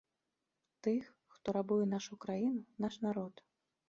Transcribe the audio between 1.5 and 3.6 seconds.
рабуе нашу краіну, наш народ.